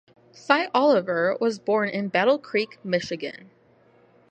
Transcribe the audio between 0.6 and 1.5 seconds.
Oliver